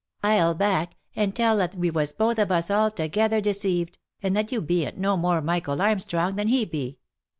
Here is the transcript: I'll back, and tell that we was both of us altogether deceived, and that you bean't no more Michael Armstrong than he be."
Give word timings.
I'll 0.23 0.55
back, 0.55 0.95
and 1.15 1.35
tell 1.35 1.57
that 1.57 1.75
we 1.75 1.91
was 1.91 2.11
both 2.11 2.39
of 2.39 2.51
us 2.51 2.71
altogether 2.71 3.39
deceived, 3.39 3.99
and 4.23 4.35
that 4.35 4.51
you 4.51 4.59
bean't 4.59 4.97
no 4.97 5.15
more 5.15 5.43
Michael 5.43 5.79
Armstrong 5.79 6.37
than 6.37 6.47
he 6.47 6.65
be." 6.65 6.97